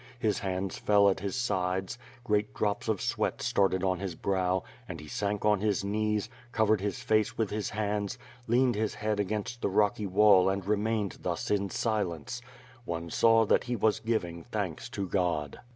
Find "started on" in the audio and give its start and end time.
3.39-3.99